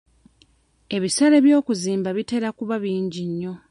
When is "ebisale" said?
0.95-1.37